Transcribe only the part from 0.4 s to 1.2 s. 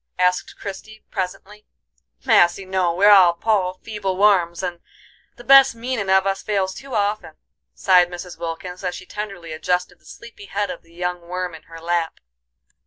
Christie,